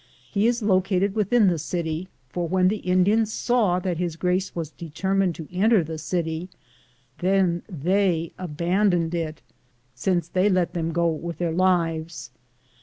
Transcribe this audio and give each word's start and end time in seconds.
He 0.31 0.47
is 0.47 0.63
located 0.63 1.13
within 1.13 1.45
the 1.45 1.59
city, 1.59 2.07
for 2.27 2.47
when 2.47 2.69
the 2.69 2.79
Indiana 2.79 3.27
saw 3.27 3.77
that 3.77 3.99
his 3.99 4.15
grace 4.15 4.55
was 4.55 4.71
determined 4.71 5.35
to 5.35 5.47
enter 5.53 5.83
the 5.83 5.99
city, 5.99 6.49
then 7.19 7.61
they 7.69 8.33
abandoned 8.39 9.13
it, 9.13 9.43
since 9.93 10.27
they 10.27 10.49
let 10.49 10.73
them 10.73 10.91
go 10.91 11.07
with 11.07 11.37
their 11.37 11.51
lives. 11.53 12.31